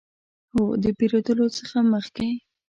هو، 0.53 0.63
د 0.83 0.85
پیرودلو 0.97 1.45
څخه 1.57 1.77
مخکې 1.93 2.29